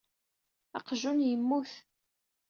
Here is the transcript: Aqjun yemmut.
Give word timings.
Aqjun 0.77 1.19
yemmut. 1.27 1.71